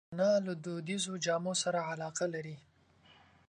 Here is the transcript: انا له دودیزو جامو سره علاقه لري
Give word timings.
انا 0.13 0.31
له 0.45 0.53
دودیزو 0.63 1.13
جامو 1.25 1.53
سره 1.63 1.79
علاقه 1.91 2.25
لري 2.33 2.55